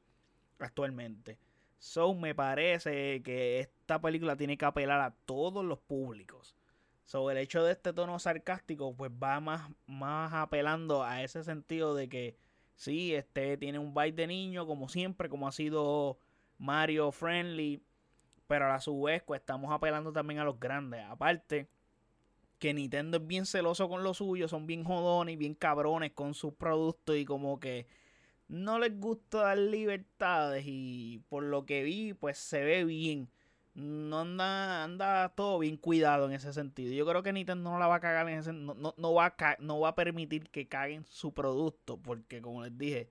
actualmente. 0.58 1.38
So 1.78 2.14
me 2.14 2.34
parece 2.34 3.22
que 3.22 3.60
esta 3.60 4.00
película 4.00 4.36
tiene 4.36 4.56
que 4.56 4.64
apelar 4.64 5.00
a 5.00 5.10
todos 5.26 5.64
los 5.64 5.78
públicos. 5.78 6.56
So 7.04 7.30
el 7.30 7.36
hecho 7.36 7.62
de 7.62 7.72
este 7.72 7.92
tono 7.92 8.18
sarcástico 8.18 8.94
pues 8.94 9.10
va 9.10 9.40
más, 9.40 9.70
más 9.86 10.32
apelando 10.32 11.02
a 11.02 11.22
ese 11.22 11.44
sentido 11.44 11.94
de 11.94 12.08
que 12.08 12.36
sí, 12.74 13.14
este 13.14 13.56
tiene 13.58 13.78
un 13.78 13.94
vibe 13.94 14.12
de 14.12 14.26
niño 14.26 14.66
como 14.66 14.88
siempre, 14.88 15.28
como 15.28 15.46
ha 15.46 15.52
sido 15.52 16.18
Mario 16.58 17.12
Friendly, 17.12 17.82
pero 18.46 18.66
a 18.66 18.68
la 18.68 18.80
su 18.80 19.02
vez 19.02 19.22
pues 19.22 19.40
estamos 19.40 19.70
apelando 19.72 20.12
también 20.12 20.40
a 20.40 20.44
los 20.44 20.58
grandes. 20.58 21.04
Aparte, 21.04 21.68
que 22.58 22.74
Nintendo 22.74 23.18
es 23.18 23.26
bien 23.26 23.46
celoso 23.46 23.88
con 23.88 24.02
lo 24.02 24.14
suyo, 24.14 24.48
son 24.48 24.66
bien 24.66 24.84
jodones 24.84 25.34
y 25.34 25.36
bien 25.36 25.54
cabrones 25.54 26.12
con 26.12 26.34
sus 26.34 26.54
productos 26.54 27.16
y 27.16 27.24
como 27.24 27.60
que 27.60 27.86
no 28.48 28.78
les 28.78 28.98
gusta 28.98 29.38
dar 29.38 29.58
libertades 29.58 30.64
y 30.66 31.22
por 31.28 31.42
lo 31.44 31.66
que 31.66 31.82
vi 31.82 32.14
pues 32.14 32.38
se 32.38 32.64
ve 32.64 32.84
bien. 32.84 33.28
No 33.74 34.20
anda, 34.20 34.84
anda 34.84 35.30
todo 35.34 35.58
bien 35.58 35.76
cuidado 35.76 36.26
en 36.26 36.32
ese 36.32 36.52
sentido. 36.52 36.92
Yo 36.92 37.04
creo 37.06 37.24
que 37.24 37.32
Nintendo 37.32 37.70
no 37.70 37.78
la 37.78 37.88
va 37.88 37.96
a 37.96 38.00
cagar 38.00 38.28
en 38.28 38.38
ese 38.38 38.52
no, 38.52 38.74
no, 38.96 39.14
va 39.14 39.34
a 39.36 39.56
no 39.58 39.80
va 39.80 39.88
a 39.90 39.94
permitir 39.96 40.48
que 40.50 40.68
caguen 40.68 41.04
su 41.06 41.34
producto 41.34 41.98
porque 41.98 42.40
como 42.40 42.62
les 42.62 42.78
dije, 42.78 43.10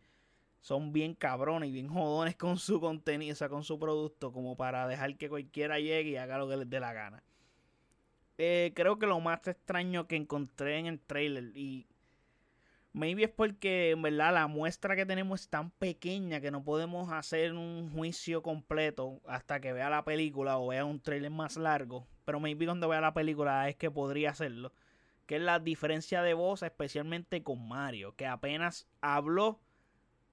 son 0.62 0.94
bien 0.94 1.16
cabrones 1.16 1.70
y 1.70 1.74
bien 1.74 1.90
jodones 1.90 2.38
con 2.38 2.58
su 2.58 2.80
contenido, 2.80 3.34
o 3.34 3.36
sea, 3.36 3.50
con 3.50 3.64
su 3.66 3.78
producto 3.78 4.32
como 4.32 4.56
para 4.56 4.88
dejar 4.88 5.18
que 5.18 5.30
cualquiera 5.30 5.80
llegue 5.80 6.12
y 6.12 6.16
haga 6.18 6.38
lo 6.38 6.48
que 6.48 6.58
les 6.58 6.70
dé 6.70 6.80
la 6.80 6.94
gana. 6.94 7.24
Eh, 8.38 8.72
creo 8.76 8.98
que 8.98 9.06
lo 9.06 9.20
más 9.20 9.48
extraño 9.48 10.08
que 10.08 10.16
encontré 10.16 10.80
en 10.80 10.88
el 10.88 11.00
trailer 11.00 11.56
y 11.56 11.88
Maybe 12.94 13.24
es 13.24 13.30
porque 13.32 13.90
en 13.90 14.04
verdad 14.04 14.36
la 14.36 14.46
muestra 14.46 14.96
que 14.96 15.08
tenemos 15.08 15.42
es 15.42 15.50
tan 15.50 15.72
pequeña 15.72 16.42
que 16.42 16.52
no 16.52 16.64
podemos 16.64 17.12
hacer 17.12 17.54
un 17.54 17.90
juicio 17.92 18.44
completo 18.44 19.20
hasta 19.26 19.60
que 19.60 19.74
vea 19.74 19.90
la 19.90 20.06
película 20.06 20.60
o 20.60 20.68
vea 20.68 20.86
un 20.86 21.02
trailer 21.02 21.32
más 21.32 21.58
largo. 21.58 22.08
Pero 22.24 22.40
maybe 22.40 22.66
cuando 22.66 22.88
vea 22.88 23.02
la 23.02 23.16
película 23.16 23.68
es 23.68 23.76
que 23.78 23.90
podría 23.90 24.30
hacerlo. 24.30 24.74
Que 25.26 25.38
es 25.38 25.42
la 25.42 25.58
diferencia 25.58 26.22
de 26.22 26.36
voz, 26.36 26.62
especialmente 26.62 27.42
con 27.42 27.68
Mario, 27.68 28.16
que 28.16 28.28
apenas 28.28 28.88
habló, 29.02 29.60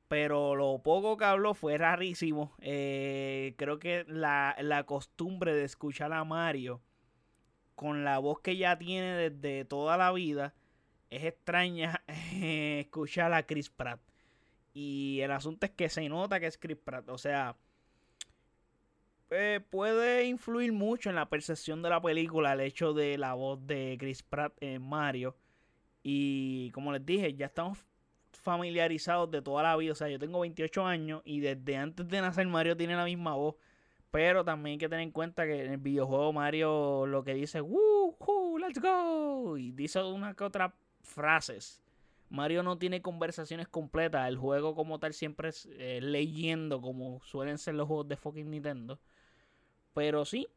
pero 0.08 0.54
lo 0.54 0.82
poco 0.82 1.16
que 1.16 1.24
habló 1.24 1.54
fue 1.54 1.78
rarísimo. 1.78 2.52
Eh, 2.60 3.54
creo 3.56 3.78
que 3.78 4.04
la, 4.06 4.54
la 4.60 4.84
costumbre 4.84 5.54
de 5.54 5.64
escuchar 5.64 6.12
a 6.12 6.24
Mario 6.24 6.82
con 7.80 8.04
la 8.04 8.18
voz 8.18 8.40
que 8.40 8.58
ya 8.58 8.76
tiene 8.76 9.30
desde 9.30 9.64
toda 9.64 9.96
la 9.96 10.12
vida 10.12 10.52
es 11.08 11.24
extraña 11.24 12.02
escuchar 12.34 13.32
a 13.32 13.46
Chris 13.46 13.70
Pratt. 13.70 13.98
Y 14.74 15.20
el 15.22 15.30
asunto 15.30 15.64
es 15.64 15.72
que 15.72 15.88
se 15.88 16.06
nota 16.10 16.38
que 16.40 16.46
es 16.46 16.58
Chris 16.58 16.76
Pratt. 16.76 17.08
O 17.08 17.16
sea, 17.16 17.56
eh, 19.30 19.60
puede 19.70 20.26
influir 20.26 20.74
mucho 20.74 21.08
en 21.08 21.16
la 21.16 21.30
percepción 21.30 21.80
de 21.80 21.88
la 21.88 22.02
película 22.02 22.52
el 22.52 22.60
hecho 22.60 22.92
de 22.92 23.16
la 23.16 23.32
voz 23.32 23.66
de 23.66 23.96
Chris 23.98 24.22
Pratt 24.24 24.52
en 24.60 24.82
Mario. 24.82 25.34
Y 26.02 26.70
como 26.72 26.92
les 26.92 27.06
dije, 27.06 27.32
ya 27.32 27.46
estamos 27.46 27.78
familiarizados 28.30 29.30
de 29.30 29.40
toda 29.40 29.62
la 29.62 29.74
vida. 29.78 29.92
O 29.92 29.96
sea, 29.96 30.10
yo 30.10 30.18
tengo 30.18 30.40
28 30.40 30.84
años 30.84 31.22
y 31.24 31.40
desde 31.40 31.78
antes 31.78 32.06
de 32.06 32.20
nacer 32.20 32.46
Mario 32.46 32.76
tiene 32.76 32.94
la 32.94 33.06
misma 33.06 33.36
voz. 33.36 33.54
Pero 34.10 34.44
también 34.44 34.72
hay 34.72 34.78
que 34.78 34.88
tener 34.88 35.04
en 35.04 35.12
cuenta 35.12 35.46
que 35.46 35.64
en 35.64 35.72
el 35.72 35.78
videojuego 35.78 36.32
Mario 36.32 37.06
lo 37.06 37.22
que 37.22 37.34
dice, 37.34 37.60
¡Woo! 37.60 38.16
¡Let's 38.58 38.80
go! 38.80 39.56
Y 39.56 39.72
dice 39.72 40.02
una 40.02 40.34
que 40.34 40.44
otra 40.44 40.74
frases. 41.02 41.82
Mario 42.28 42.62
no 42.62 42.78
tiene 42.78 43.02
conversaciones 43.02 43.68
completas. 43.68 44.28
El 44.28 44.36
juego 44.36 44.74
como 44.74 44.98
tal 44.98 45.14
siempre 45.14 45.48
es 45.50 45.68
eh, 45.72 46.00
leyendo 46.00 46.80
como 46.80 47.20
suelen 47.24 47.58
ser 47.58 47.74
los 47.74 47.88
juegos 47.88 48.08
de 48.08 48.16
fucking 48.16 48.50
Nintendo. 48.50 49.00
Pero 49.94 50.24
sí, 50.24 50.48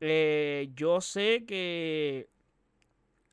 eh, 0.00 0.70
yo 0.74 1.00
sé 1.00 1.44
que 1.46 2.28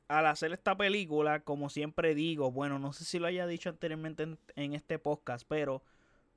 al 0.08 0.26
hacer 0.26 0.52
esta 0.52 0.76
película, 0.76 1.40
como 1.40 1.68
siempre 1.70 2.14
digo, 2.14 2.52
bueno, 2.52 2.78
no 2.78 2.92
sé 2.92 3.04
si 3.04 3.18
lo 3.18 3.26
haya 3.26 3.46
dicho 3.46 3.70
anteriormente 3.70 4.24
en, 4.24 4.38
en 4.56 4.74
este 4.74 4.98
podcast, 4.98 5.46
pero 5.48 5.82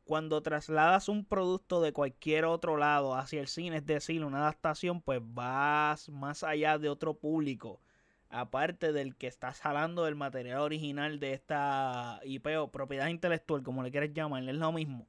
cuando 0.05 0.41
trasladas 0.41 1.09
un 1.09 1.25
producto 1.25 1.81
de 1.81 1.91
cualquier 1.93 2.45
otro 2.45 2.77
lado 2.77 3.15
hacia 3.15 3.41
el 3.41 3.47
cine, 3.47 3.77
es 3.77 3.85
decir, 3.85 4.23
una 4.23 4.39
adaptación, 4.39 5.01
pues 5.01 5.19
vas 5.23 6.09
más 6.09 6.43
allá 6.43 6.77
de 6.77 6.89
otro 6.89 7.15
público 7.15 7.81
aparte 8.29 8.91
del 8.91 9.15
que 9.15 9.27
estás 9.27 9.61
jalando 9.61 10.03
del 10.03 10.15
material 10.15 10.59
original 10.59 11.19
de 11.19 11.33
esta 11.33 12.19
IP 12.25 12.47
o 12.57 12.71
propiedad 12.71 13.07
intelectual, 13.07 13.63
como 13.63 13.83
le 13.83 13.91
quieres 13.91 14.13
llamar, 14.13 14.43
es 14.47 14.55
lo 14.55 14.71
mismo. 14.71 15.07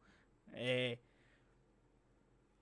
Eh, 0.53 1.00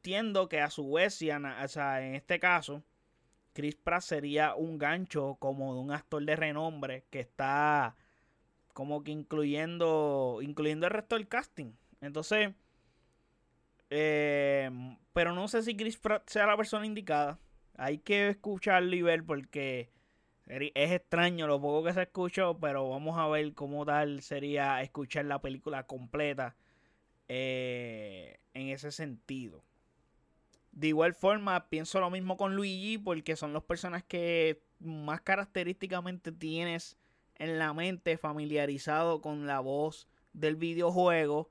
que 0.02 0.60
a 0.60 0.70
su 0.70 0.92
vez, 0.92 1.14
o 1.22 1.68
sea, 1.68 2.06
en 2.06 2.14
este 2.14 2.38
caso, 2.38 2.82
Chris 3.52 3.76
Pratt 3.76 4.02
sería 4.02 4.54
un 4.54 4.78
gancho 4.78 5.36
como 5.38 5.74
de 5.74 5.80
un 5.80 5.92
actor 5.92 6.22
de 6.24 6.36
renombre 6.36 7.04
que 7.10 7.20
está 7.20 7.96
como 8.74 9.04
que 9.04 9.12
incluyendo, 9.12 10.40
incluyendo 10.42 10.86
el 10.86 10.92
resto 10.92 11.14
del 11.14 11.28
casting. 11.28 11.72
Entonces, 12.04 12.52
eh, 13.90 14.70
pero 15.12 15.32
no 15.32 15.48
sé 15.48 15.62
si 15.62 15.76
Chris 15.76 15.96
Pratt 15.96 16.28
sea 16.28 16.46
la 16.46 16.56
persona 16.56 16.86
indicada. 16.86 17.38
Hay 17.76 17.98
que 17.98 18.28
escucharlo 18.28 18.94
y 18.94 19.02
ver 19.02 19.24
porque 19.24 19.90
es 20.46 20.92
extraño 20.92 21.46
lo 21.46 21.60
poco 21.60 21.84
que 21.84 21.92
se 21.92 22.02
escuchó, 22.02 22.58
pero 22.58 22.88
vamos 22.88 23.18
a 23.18 23.28
ver 23.28 23.54
cómo 23.54 23.84
tal 23.84 24.22
sería 24.22 24.82
escuchar 24.82 25.24
la 25.24 25.40
película 25.40 25.86
completa 25.86 26.56
eh, 27.28 28.38
en 28.52 28.68
ese 28.68 28.90
sentido. 28.90 29.64
De 30.72 30.88
igual 30.88 31.14
forma, 31.14 31.68
pienso 31.68 32.00
lo 32.00 32.10
mismo 32.10 32.36
con 32.36 32.56
Luigi, 32.56 32.98
porque 32.98 33.36
son 33.36 33.52
los 33.52 33.62
personas 33.62 34.02
que 34.02 34.62
más 34.80 35.20
característicamente 35.20 36.32
tienes 36.32 36.98
en 37.36 37.58
la 37.58 37.72
mente 37.72 38.18
familiarizado 38.18 39.20
con 39.20 39.46
la 39.46 39.60
voz 39.60 40.08
del 40.32 40.56
videojuego, 40.56 41.48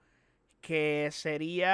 que 0.63 1.09
sería 1.11 1.69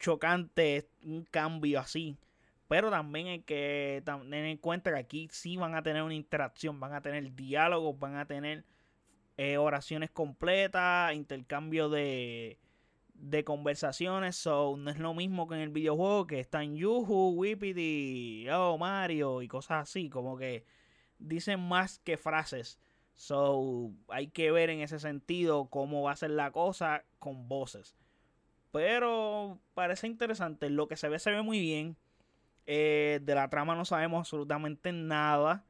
chocante 0.00 0.88
un 1.04 1.24
cambio 1.24 1.78
así 1.78 2.18
pero 2.70 2.88
también 2.88 3.26
hay 3.26 3.40
que 3.40 4.00
tener 4.04 4.44
en 4.44 4.56
cuenta 4.56 4.92
que 4.92 4.98
aquí 5.00 5.28
sí 5.32 5.56
van 5.56 5.74
a 5.74 5.82
tener 5.82 6.04
una 6.04 6.14
interacción, 6.14 6.78
van 6.78 6.92
a 6.92 7.02
tener 7.02 7.34
diálogos, 7.34 7.98
van 7.98 8.14
a 8.14 8.26
tener 8.26 8.64
eh, 9.36 9.58
oraciones 9.58 10.08
completas, 10.12 11.12
intercambio 11.12 11.88
de, 11.88 12.60
de 13.14 13.42
conversaciones. 13.42 14.36
So, 14.36 14.76
no 14.78 14.88
es 14.88 14.98
lo 15.00 15.14
mismo 15.14 15.48
que 15.48 15.56
en 15.56 15.62
el 15.62 15.70
videojuego 15.70 16.28
que 16.28 16.38
están 16.38 16.76
Yuhu, 16.76 17.30
Whippity, 17.30 18.46
oh 18.50 18.78
Mario 18.78 19.42
y 19.42 19.48
cosas 19.48 19.88
así. 19.88 20.08
Como 20.08 20.38
que 20.38 20.64
dicen 21.18 21.58
más 21.58 21.98
que 21.98 22.16
frases. 22.16 22.78
So, 23.20 23.92
hay 24.08 24.28
que 24.28 24.50
ver 24.50 24.70
en 24.70 24.80
ese 24.80 24.98
sentido 24.98 25.66
cómo 25.66 26.04
va 26.04 26.12
a 26.12 26.16
ser 26.16 26.30
la 26.30 26.52
cosa 26.52 27.04
con 27.18 27.48
voces. 27.48 27.94
Pero 28.72 29.60
parece 29.74 30.06
interesante. 30.06 30.70
Lo 30.70 30.88
que 30.88 30.96
se 30.96 31.10
ve, 31.10 31.18
se 31.18 31.30
ve 31.30 31.42
muy 31.42 31.60
bien. 31.60 31.98
Eh, 32.64 33.20
de 33.22 33.34
la 33.34 33.50
trama 33.50 33.74
no 33.74 33.84
sabemos 33.84 34.20
absolutamente 34.20 34.90
nada. 34.92 35.66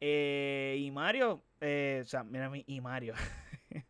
Eh, 0.00 0.76
y 0.78 0.92
Mario, 0.92 1.42
eh, 1.60 2.02
o 2.04 2.08
sea, 2.08 2.22
mira, 2.22 2.52
y 2.54 2.80
Mario. 2.80 3.14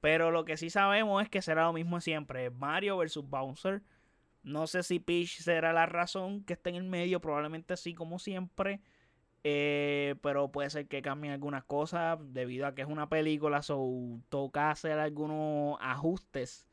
Pero 0.00 0.32
lo 0.32 0.44
que 0.44 0.56
sí 0.56 0.70
sabemos 0.70 1.22
es 1.22 1.28
que 1.28 1.42
será 1.42 1.66
lo 1.66 1.72
mismo 1.72 2.00
siempre: 2.00 2.50
Mario 2.50 2.96
versus 2.96 3.30
Bouncer. 3.30 3.84
No 4.42 4.66
sé 4.66 4.82
si 4.82 4.98
Peach 4.98 5.38
será 5.38 5.72
la 5.72 5.86
razón 5.86 6.42
que 6.42 6.54
esté 6.54 6.70
en 6.70 6.76
el 6.76 6.84
medio, 6.84 7.20
probablemente 7.20 7.76
sí, 7.76 7.94
como 7.94 8.18
siempre. 8.18 8.80
Pero 9.42 10.50
puede 10.52 10.70
ser 10.70 10.86
que 10.86 11.02
cambien 11.02 11.32
algunas 11.32 11.64
cosas 11.64 12.18
debido 12.32 12.66
a 12.66 12.74
que 12.74 12.82
es 12.82 12.88
una 12.88 13.08
película, 13.08 13.62
so 13.62 14.20
toca 14.28 14.70
hacer 14.70 14.98
algunos 14.98 15.78
ajustes 15.80 16.66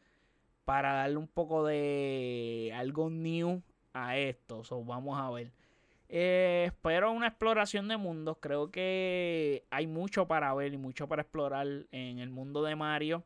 para 0.66 0.94
darle 0.94 1.16
un 1.16 1.30
poco 1.30 1.66
de 1.66 2.74
algo 2.76 3.10
new 3.10 3.62
a 3.94 4.18
esto. 4.18 4.66
So, 4.66 4.84
vamos 4.84 5.18
a 5.20 5.30
ver. 5.30 5.52
Eh, 6.10 6.66
espero 6.68 7.12
una 7.12 7.28
exploración 7.28 7.88
de 7.88 7.98
mundos. 7.98 8.38
Creo 8.40 8.72
que 8.72 9.66
hay 9.70 9.88
mucho 9.88 10.28
para 10.28 10.54
ver 10.54 10.74
y 10.74 10.78
mucho 10.78 11.08
para 11.08 11.22
explorar 11.22 11.68
en 11.92 12.20
el 12.20 12.30
mundo 12.30 12.64
de 12.64 12.76
Mario. 12.76 13.24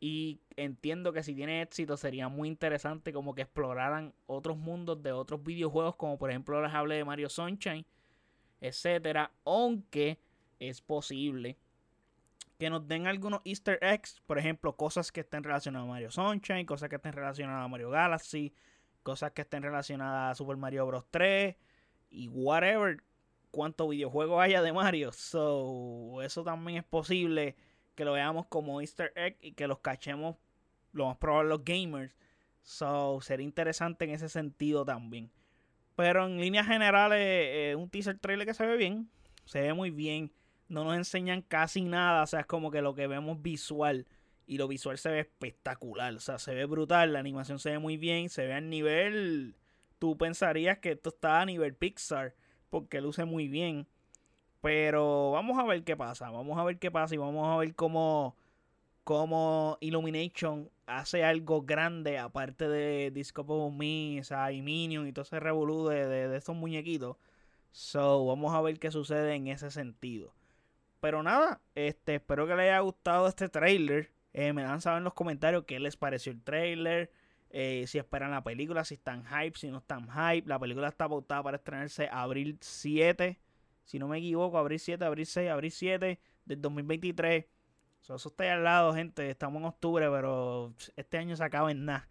Y 0.00 0.40
entiendo 0.56 1.12
que 1.12 1.22
si 1.22 1.34
tiene 1.34 1.62
éxito 1.62 1.96
sería 1.96 2.28
muy 2.28 2.48
interesante 2.48 3.12
como 3.12 3.34
que 3.34 3.42
exploraran 3.42 4.14
otros 4.26 4.56
mundos 4.56 5.02
de 5.02 5.12
otros 5.12 5.42
videojuegos. 5.42 5.96
Como 5.96 6.18
por 6.18 6.30
ejemplo 6.30 6.60
les 6.62 6.72
hablé 6.72 6.96
de 6.96 7.04
Mario 7.04 7.28
Sunshine. 7.28 7.84
Etcétera. 8.62 9.30
Aunque 9.44 10.18
es 10.58 10.80
posible 10.80 11.58
que 12.58 12.70
nos 12.70 12.88
den 12.88 13.06
algunos 13.06 13.42
easter 13.44 13.78
eggs. 13.82 14.22
Por 14.26 14.38
ejemplo, 14.38 14.74
cosas 14.74 15.12
que 15.12 15.20
estén 15.20 15.44
relacionadas 15.44 15.86
a 15.86 15.90
Mario 15.90 16.10
Sunshine. 16.10 16.64
Cosas 16.64 16.88
que 16.88 16.96
estén 16.96 17.12
relacionadas 17.12 17.66
a 17.66 17.68
Mario 17.68 17.90
Galaxy 17.90 18.54
cosas 19.02 19.32
que 19.32 19.42
estén 19.42 19.62
relacionadas 19.62 20.32
a 20.32 20.34
Super 20.34 20.56
Mario 20.56 20.86
Bros. 20.86 21.04
3 21.10 21.56
y 22.10 22.28
whatever, 22.28 23.02
cuánto 23.50 23.88
videojuego 23.88 24.40
haya 24.40 24.62
de 24.62 24.72
Mario. 24.72 25.12
So, 25.12 26.22
eso 26.22 26.44
también 26.44 26.78
es 26.78 26.84
posible 26.84 27.56
que 27.94 28.04
lo 28.04 28.12
veamos 28.12 28.46
como 28.46 28.80
easter 28.80 29.12
egg 29.16 29.36
y 29.40 29.52
que 29.52 29.66
los 29.66 29.80
cachemos 29.80 30.36
lo 30.92 31.06
más 31.06 31.16
probable 31.16 31.50
los 31.50 31.64
gamers. 31.64 32.14
So, 32.62 33.20
sería 33.20 33.44
interesante 33.44 34.04
en 34.04 34.12
ese 34.12 34.28
sentido 34.28 34.84
también. 34.84 35.30
Pero 35.96 36.26
en 36.26 36.40
líneas 36.40 36.66
generales, 36.66 37.18
eh, 37.20 37.74
un 37.76 37.90
teaser 37.90 38.18
trailer 38.18 38.46
que 38.46 38.54
se 38.54 38.66
ve 38.66 38.76
bien. 38.76 39.10
Se 39.44 39.60
ve 39.60 39.74
muy 39.74 39.90
bien. 39.90 40.32
No 40.68 40.84
nos 40.84 40.96
enseñan 40.96 41.42
casi 41.42 41.82
nada. 41.82 42.22
O 42.22 42.26
sea, 42.26 42.40
es 42.40 42.46
como 42.46 42.70
que 42.70 42.82
lo 42.82 42.94
que 42.94 43.06
vemos 43.06 43.42
visual 43.42 44.06
y 44.46 44.58
lo 44.58 44.68
visual 44.68 44.98
se 44.98 45.10
ve 45.10 45.20
espectacular, 45.20 46.14
o 46.14 46.20
sea, 46.20 46.38
se 46.38 46.54
ve 46.54 46.66
brutal, 46.66 47.12
la 47.12 47.20
animación 47.20 47.58
se 47.58 47.70
ve 47.70 47.78
muy 47.78 47.96
bien, 47.96 48.28
se 48.28 48.46
ve 48.46 48.54
a 48.54 48.60
nivel, 48.60 49.56
tú 49.98 50.16
pensarías 50.16 50.78
que 50.78 50.92
esto 50.92 51.10
está 51.10 51.40
a 51.40 51.46
nivel 51.46 51.74
Pixar, 51.74 52.34
porque 52.70 53.00
luce 53.00 53.24
muy 53.24 53.48
bien, 53.48 53.86
pero 54.60 55.30
vamos 55.30 55.58
a 55.58 55.64
ver 55.64 55.84
qué 55.84 55.96
pasa, 55.96 56.30
vamos 56.30 56.58
a 56.58 56.64
ver 56.64 56.78
qué 56.78 56.90
pasa 56.90 57.14
y 57.14 57.18
vamos 57.18 57.48
a 57.48 57.56
ver 57.56 57.74
cómo, 57.74 58.36
cómo 59.04 59.78
Illumination 59.80 60.70
hace 60.86 61.24
algo 61.24 61.62
grande, 61.62 62.18
aparte 62.18 62.68
de 62.68 63.10
Disco 63.10 63.44
Me, 63.70 64.20
o 64.20 64.24
sea, 64.24 64.52
y 64.52 64.62
Minion 64.62 65.06
y 65.06 65.12
todo 65.12 65.24
ese 65.24 65.40
revolú 65.40 65.88
de, 65.88 66.06
de, 66.06 66.28
de 66.28 66.36
estos 66.36 66.56
muñequitos. 66.56 67.16
So, 67.72 68.26
vamos 68.26 68.54
a 68.54 68.60
ver 68.60 68.78
qué 68.78 68.90
sucede 68.90 69.34
en 69.34 69.48
ese 69.48 69.70
sentido. 69.70 70.34
Pero 71.00 71.22
nada, 71.22 71.60
este, 71.74 72.16
espero 72.16 72.46
que 72.46 72.54
les 72.54 72.64
haya 72.64 72.80
gustado 72.80 73.26
este 73.26 73.48
trailer. 73.48 74.12
Eh, 74.34 74.52
me 74.52 74.62
dan 74.62 74.80
saber 74.80 74.98
en 74.98 75.04
los 75.04 75.14
comentarios 75.14 75.64
qué 75.66 75.80
les 75.80 75.96
pareció 75.96 76.32
el 76.32 76.42
trailer. 76.42 77.10
Eh, 77.50 77.84
si 77.88 77.98
esperan 77.98 78.30
la 78.30 78.44
película, 78.44 78.84
si 78.84 78.94
están 78.94 79.24
hype, 79.24 79.58
si 79.58 79.68
no 79.68 79.78
están 79.78 80.06
hype. 80.08 80.48
La 80.48 80.58
película 80.58 80.88
está 80.88 81.08
pautada 81.08 81.42
para 81.42 81.56
estrenarse 81.56 82.08
abril 82.12 82.56
7. 82.60 83.38
Si 83.84 83.98
no 83.98 84.06
me 84.06 84.18
equivoco, 84.18 84.58
abril 84.58 84.78
7, 84.78 85.04
abril 85.04 85.26
6, 85.26 85.50
abril 85.50 85.70
7 85.72 86.20
del 86.44 86.62
2023. 86.62 87.46
Eso 88.02 88.28
está 88.28 88.44
ahí 88.44 88.50
al 88.50 88.64
lado, 88.64 88.94
gente. 88.94 89.30
Estamos 89.30 89.60
en 89.60 89.66
octubre, 89.66 90.10
pero 90.10 90.74
este 90.96 91.18
año 91.18 91.36
se 91.36 91.44
acaba 91.44 91.70
en 91.70 91.84
nada. 91.84 92.08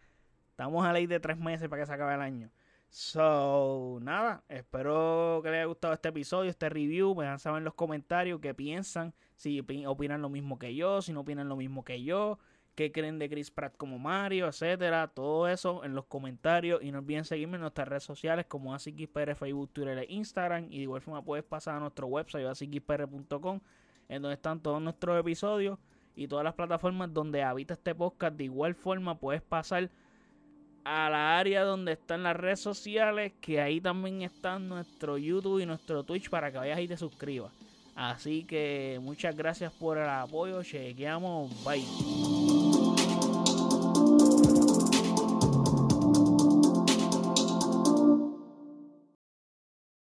Estamos 0.51 0.85
a 0.85 0.93
ley 0.93 1.07
de 1.07 1.19
tres 1.19 1.37
meses 1.37 1.67
para 1.69 1.81
que 1.81 1.85
se 1.85 1.93
acabe 1.93 2.13
el 2.15 2.21
año. 2.21 2.51
So, 2.89 3.99
nada, 4.01 4.43
espero 4.49 5.39
que 5.41 5.49
les 5.49 5.59
haya 5.59 5.65
gustado 5.65 5.93
este 5.93 6.09
episodio, 6.09 6.49
este 6.49 6.69
review. 6.69 7.15
Me 7.15 7.23
dejan 7.23 7.39
saber 7.39 7.59
en 7.59 7.63
los 7.63 7.73
comentarios 7.73 8.41
qué 8.41 8.53
piensan, 8.53 9.13
si 9.35 9.61
opinan 9.85 10.21
lo 10.21 10.29
mismo 10.29 10.59
que 10.59 10.75
yo, 10.75 11.01
si 11.01 11.13
no 11.13 11.21
opinan 11.21 11.47
lo 11.47 11.55
mismo 11.55 11.85
que 11.85 12.03
yo, 12.03 12.37
qué 12.75 12.91
creen 12.91 13.17
de 13.17 13.29
Chris 13.29 13.49
Pratt 13.49 13.77
como 13.77 13.97
Mario, 13.97 14.47
etcétera. 14.47 15.07
Todo 15.07 15.47
eso 15.47 15.83
en 15.85 15.95
los 15.95 16.05
comentarios. 16.05 16.83
Y 16.83 16.91
no 16.91 16.99
olviden 16.99 17.23
seguirme 17.23 17.55
en 17.55 17.61
nuestras 17.61 17.87
redes 17.87 18.03
sociales 18.03 18.45
como 18.45 18.73
AsiKisPR, 18.75 19.35
Facebook, 19.35 19.71
Twitter 19.71 19.97
e 19.97 20.05
Instagram. 20.09 20.65
Y 20.65 20.77
de 20.77 20.83
igual 20.83 21.01
forma 21.01 21.23
puedes 21.23 21.45
pasar 21.45 21.75
a 21.75 21.79
nuestro 21.79 22.07
website 22.07 22.45
asikispr.com, 22.45 23.61
en 24.11 24.21
donde 24.21 24.35
están 24.35 24.59
todos 24.59 24.81
nuestros 24.81 25.17
episodios 25.17 25.79
y 26.15 26.27
todas 26.27 26.43
las 26.43 26.53
plataformas 26.53 27.13
donde 27.13 27.41
habita 27.41 27.75
este 27.75 27.95
podcast. 27.95 28.35
De 28.35 28.43
igual 28.43 28.75
forma 28.75 29.17
puedes 29.17 29.41
pasar 29.41 29.89
a 30.83 31.09
la 31.09 31.39
área 31.39 31.63
donde 31.63 31.93
están 31.93 32.23
las 32.23 32.35
redes 32.35 32.59
sociales, 32.59 33.31
que 33.39 33.61
ahí 33.61 33.79
también 33.79 34.21
están 34.21 34.67
nuestro 34.67 35.17
YouTube 35.17 35.61
y 35.61 35.65
nuestro 35.65 36.03
Twitch 36.03 36.29
para 36.29 36.51
que 36.51 36.57
vayas 36.57 36.81
y 36.81 36.89
te 36.89 36.97
suscribas. 36.97 37.53
Así 37.95 38.43
que 38.43 38.99
muchas 39.01 39.35
gracias 39.35 39.71
por 39.71 39.97
el 39.97 40.09
apoyo, 40.09 40.61
chequeamos, 40.61 41.63
bye. 41.63 42.40